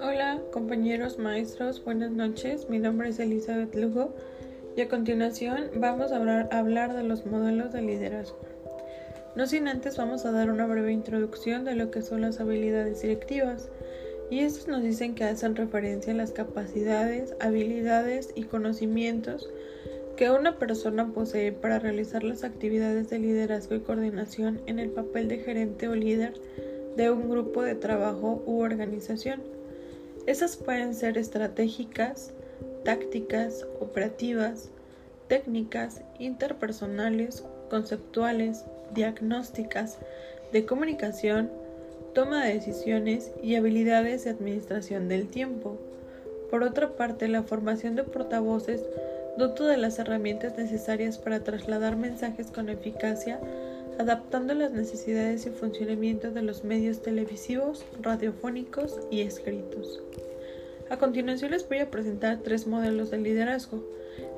Hola 0.00 0.40
compañeros 0.52 1.18
maestros, 1.18 1.82
buenas 1.82 2.12
noches. 2.12 2.68
Mi 2.68 2.78
nombre 2.78 3.08
es 3.08 3.18
Elizabeth 3.18 3.74
Lugo 3.74 4.14
y 4.76 4.82
a 4.82 4.88
continuación 4.88 5.70
vamos 5.76 6.12
a 6.12 6.16
hablar, 6.16 6.94
de 6.94 7.02
los 7.02 7.26
modelos 7.26 7.72
de 7.72 7.82
liderazgo. 7.82 8.38
No 9.34 9.46
sin 9.48 9.66
antes 9.66 9.96
vamos 9.96 10.24
a 10.26 10.30
dar 10.30 10.48
una 10.50 10.66
breve 10.66 10.92
introducción 10.92 11.64
de 11.64 11.74
lo 11.74 11.90
que 11.90 12.02
son 12.02 12.20
las 12.20 12.38
habilidades 12.38 13.02
directivas 13.02 13.68
y 14.30 14.40
estos 14.40 14.68
nos 14.68 14.84
dicen 14.84 15.16
que 15.16 15.24
hacen 15.24 15.56
referencia 15.56 16.12
a 16.12 16.16
las 16.16 16.30
capacidades, 16.30 17.34
habilidades 17.40 18.30
y 18.36 18.44
conocimientos 18.44 19.50
que 20.16 20.30
una 20.30 20.58
persona 20.58 21.12
posee 21.12 21.52
para 21.52 21.78
realizar 21.78 22.22
las 22.22 22.44
actividades 22.44 23.10
de 23.10 23.18
liderazgo 23.18 23.74
y 23.74 23.80
coordinación 23.80 24.60
en 24.66 24.78
el 24.78 24.90
papel 24.90 25.28
de 25.28 25.38
gerente 25.38 25.88
o 25.88 25.94
líder 25.94 26.34
de 26.96 27.10
un 27.10 27.28
grupo 27.28 27.62
de 27.62 27.74
trabajo 27.74 28.42
u 28.46 28.60
organización. 28.60 29.42
Esas 30.26 30.56
pueden 30.56 30.94
ser 30.94 31.18
estratégicas, 31.18 32.32
tácticas, 32.84 33.66
operativas, 33.80 34.70
técnicas, 35.26 36.02
interpersonales, 36.18 37.44
conceptuales, 37.68 38.64
diagnósticas, 38.94 39.98
de 40.52 40.64
comunicación, 40.64 41.50
toma 42.14 42.44
de 42.44 42.54
decisiones 42.54 43.32
y 43.42 43.56
habilidades 43.56 44.24
de 44.24 44.30
administración 44.30 45.08
del 45.08 45.26
tiempo. 45.26 45.76
Por 46.50 46.62
otra 46.62 46.90
parte, 46.96 47.26
la 47.26 47.42
formación 47.42 47.96
de 47.96 48.04
portavoces 48.04 48.84
dota 49.36 49.66
de 49.66 49.76
las 49.76 49.98
herramientas 49.98 50.56
necesarias 50.56 51.18
para 51.18 51.40
trasladar 51.40 51.96
mensajes 51.96 52.48
con 52.48 52.68
eficacia, 52.68 53.40
adaptando 53.98 54.54
las 54.54 54.72
necesidades 54.72 55.46
y 55.46 55.50
funcionamiento 55.50 56.30
de 56.30 56.42
los 56.42 56.64
medios 56.64 57.02
televisivos, 57.02 57.84
radiofónicos 58.00 58.98
y 59.10 59.22
escritos. 59.22 60.00
A 60.90 60.98
continuación 60.98 61.52
les 61.52 61.68
voy 61.68 61.78
a 61.78 61.90
presentar 61.90 62.38
tres 62.42 62.66
modelos 62.66 63.10
de 63.10 63.18
liderazgo. 63.18 63.82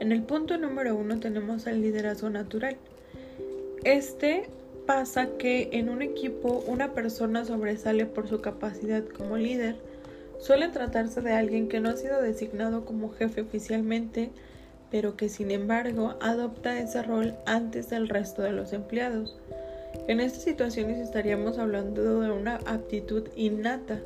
En 0.00 0.12
el 0.12 0.22
punto 0.22 0.58
número 0.58 0.94
uno 0.94 1.18
tenemos 1.18 1.66
el 1.66 1.80
liderazgo 1.80 2.30
natural. 2.30 2.76
Este 3.84 4.48
pasa 4.86 5.28
que 5.38 5.70
en 5.72 5.88
un 5.88 6.02
equipo 6.02 6.62
una 6.66 6.92
persona 6.92 7.44
sobresale 7.44 8.06
por 8.06 8.28
su 8.28 8.40
capacidad 8.40 9.04
como 9.04 9.36
líder. 9.36 9.76
Suele 10.38 10.68
tratarse 10.68 11.22
de 11.22 11.32
alguien 11.32 11.68
que 11.68 11.80
no 11.80 11.90
ha 11.90 11.96
sido 11.96 12.20
designado 12.20 12.84
como 12.84 13.12
jefe 13.12 13.40
oficialmente, 13.40 14.30
pero 14.94 15.16
que 15.16 15.28
sin 15.28 15.50
embargo 15.50 16.14
adopta 16.20 16.78
ese 16.78 17.02
rol 17.02 17.34
antes 17.46 17.90
del 17.90 18.08
resto 18.08 18.42
de 18.42 18.52
los 18.52 18.72
empleados. 18.72 19.36
En 20.06 20.20
estas 20.20 20.44
situaciones 20.44 21.00
estaríamos 21.00 21.58
hablando 21.58 22.20
de 22.20 22.30
una 22.30 22.60
aptitud 22.64 23.24
innata. 23.34 23.98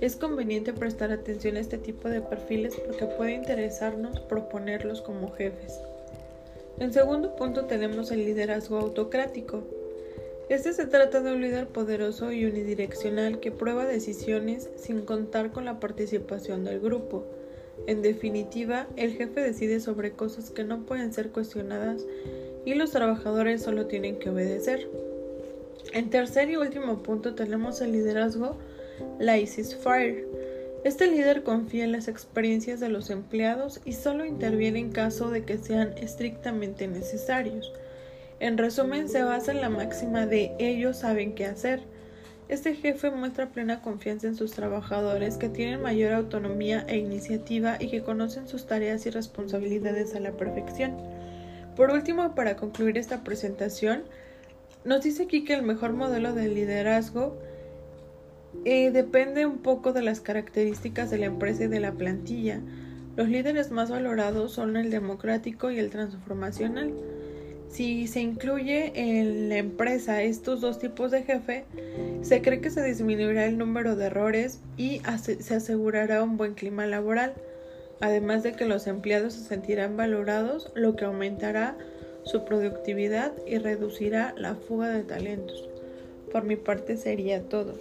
Es 0.00 0.16
conveniente 0.16 0.72
prestar 0.72 1.12
atención 1.12 1.58
a 1.58 1.60
este 1.60 1.76
tipo 1.76 2.08
de 2.08 2.22
perfiles 2.22 2.74
porque 2.86 3.04
puede 3.04 3.34
interesarnos 3.34 4.18
proponerlos 4.20 5.02
como 5.02 5.30
jefes. 5.30 5.78
En 6.78 6.94
segundo 6.94 7.36
punto 7.36 7.66
tenemos 7.66 8.10
el 8.10 8.24
liderazgo 8.24 8.78
autocrático. 8.78 9.62
Este 10.48 10.72
se 10.72 10.86
trata 10.86 11.20
de 11.20 11.34
un 11.34 11.42
líder 11.42 11.66
poderoso 11.66 12.32
y 12.32 12.46
unidireccional 12.46 13.40
que 13.40 13.52
prueba 13.52 13.84
decisiones 13.84 14.70
sin 14.76 15.02
contar 15.02 15.52
con 15.52 15.66
la 15.66 15.80
participación 15.80 16.64
del 16.64 16.80
grupo. 16.80 17.26
En 17.86 18.02
definitiva, 18.02 18.86
el 18.96 19.12
jefe 19.12 19.40
decide 19.40 19.80
sobre 19.80 20.12
cosas 20.12 20.50
que 20.50 20.64
no 20.64 20.86
pueden 20.86 21.12
ser 21.12 21.30
cuestionadas 21.30 22.04
y 22.64 22.74
los 22.74 22.90
trabajadores 22.90 23.62
solo 23.62 23.86
tienen 23.86 24.18
que 24.18 24.30
obedecer. 24.30 24.88
En 25.92 26.10
tercer 26.10 26.50
y 26.50 26.56
último 26.56 27.02
punto 27.02 27.34
tenemos 27.34 27.80
el 27.80 27.92
liderazgo 27.92 28.56
Lysis 29.18 29.74
Fire. 29.74 30.26
Este 30.84 31.06
líder 31.06 31.42
confía 31.42 31.84
en 31.84 31.92
las 31.92 32.08
experiencias 32.08 32.80
de 32.80 32.88
los 32.88 33.10
empleados 33.10 33.80
y 33.84 33.92
solo 33.92 34.24
interviene 34.24 34.78
en 34.78 34.92
caso 34.92 35.30
de 35.30 35.44
que 35.44 35.58
sean 35.58 35.92
estrictamente 35.98 36.86
necesarios. 36.86 37.72
En 38.38 38.56
resumen, 38.56 39.08
se 39.08 39.22
basa 39.22 39.52
en 39.52 39.60
la 39.60 39.68
máxima 39.68 40.26
de 40.26 40.52
ellos 40.58 40.98
saben 40.98 41.34
qué 41.34 41.44
hacer. 41.44 41.80
Este 42.50 42.74
jefe 42.74 43.12
muestra 43.12 43.50
plena 43.50 43.80
confianza 43.80 44.26
en 44.26 44.34
sus 44.34 44.50
trabajadores 44.50 45.36
que 45.36 45.48
tienen 45.48 45.82
mayor 45.82 46.12
autonomía 46.12 46.84
e 46.88 46.98
iniciativa 46.98 47.76
y 47.78 47.88
que 47.90 48.02
conocen 48.02 48.48
sus 48.48 48.66
tareas 48.66 49.06
y 49.06 49.10
responsabilidades 49.10 50.16
a 50.16 50.20
la 50.20 50.32
perfección. 50.32 50.96
Por 51.76 51.92
último, 51.92 52.34
para 52.34 52.56
concluir 52.56 52.98
esta 52.98 53.22
presentación, 53.22 54.02
nos 54.84 55.04
dice 55.04 55.22
aquí 55.22 55.44
que 55.44 55.54
el 55.54 55.62
mejor 55.62 55.92
modelo 55.92 56.34
de 56.34 56.48
liderazgo 56.48 57.38
eh, 58.64 58.90
depende 58.90 59.46
un 59.46 59.58
poco 59.58 59.92
de 59.92 60.02
las 60.02 60.20
características 60.20 61.08
de 61.08 61.18
la 61.18 61.26
empresa 61.26 61.64
y 61.64 61.68
de 61.68 61.78
la 61.78 61.92
plantilla. 61.92 62.60
Los 63.14 63.28
líderes 63.28 63.70
más 63.70 63.92
valorados 63.92 64.50
son 64.50 64.76
el 64.76 64.90
democrático 64.90 65.70
y 65.70 65.78
el 65.78 65.90
transformacional. 65.90 66.94
Si 67.70 68.08
se 68.08 68.20
incluye 68.20 68.92
en 68.96 69.48
la 69.48 69.58
empresa 69.58 70.22
estos 70.22 70.60
dos 70.60 70.80
tipos 70.80 71.12
de 71.12 71.22
jefe, 71.22 71.64
se 72.20 72.42
cree 72.42 72.60
que 72.60 72.70
se 72.70 72.82
disminuirá 72.82 73.46
el 73.46 73.58
número 73.58 73.94
de 73.94 74.06
errores 74.06 74.60
y 74.76 75.00
se 75.38 75.54
asegurará 75.54 76.22
un 76.24 76.36
buen 76.36 76.54
clima 76.54 76.86
laboral, 76.86 77.34
además 78.00 78.42
de 78.42 78.54
que 78.54 78.64
los 78.64 78.88
empleados 78.88 79.34
se 79.34 79.44
sentirán 79.44 79.96
valorados, 79.96 80.72
lo 80.74 80.96
que 80.96 81.04
aumentará 81.04 81.76
su 82.24 82.44
productividad 82.44 83.32
y 83.46 83.58
reducirá 83.58 84.34
la 84.36 84.56
fuga 84.56 84.88
de 84.88 85.04
talentos. 85.04 85.68
Por 86.32 86.42
mi 86.42 86.56
parte 86.56 86.96
sería 86.96 87.42
todo. 87.42 87.74